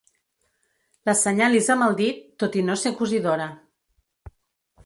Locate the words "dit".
2.01-2.25